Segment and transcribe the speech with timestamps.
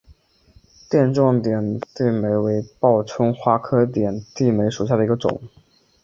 [0.89, 5.39] 垫状点地梅为报春花科点地梅属下的一个种。